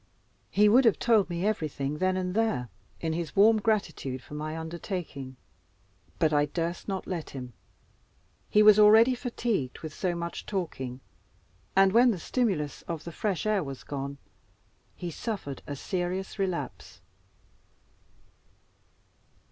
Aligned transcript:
He 0.49 0.67
would 0.67 0.83
have 0.85 0.97
told 0.97 1.29
me 1.29 1.45
everything 1.45 1.99
then 1.99 2.17
and 2.17 2.33
there, 2.33 2.69
in 3.01 3.13
his 3.13 3.35
warm 3.35 3.59
gratitude 3.59 4.19
for 4.23 4.33
my 4.33 4.57
undertaking; 4.57 5.35
but 6.17 6.33
I 6.33 6.45
durst 6.45 6.87
not 6.87 7.05
let 7.05 7.29
him. 7.29 7.53
He 8.49 8.63
was 8.63 8.79
already 8.79 9.13
fatigued 9.13 9.81
with 9.81 9.93
so 9.93 10.15
much 10.15 10.47
talking, 10.47 11.01
and 11.75 11.93
when 11.93 12.09
the 12.09 12.17
stimulus 12.17 12.81
of 12.87 13.03
the 13.03 13.11
fresh 13.11 13.45
air 13.45 13.63
was 13.63 13.83
gone, 13.83 14.17
he 14.95 15.11
suffered 15.11 15.61
a 15.67 15.75
serious 15.75 16.39
relapse. 16.39 16.99